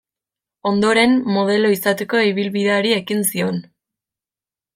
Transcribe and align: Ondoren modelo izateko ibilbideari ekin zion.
Ondoren 0.69 1.13
modelo 1.35 1.71
izateko 1.75 2.23
ibilbideari 2.31 2.95
ekin 2.97 3.23
zion. 3.29 3.61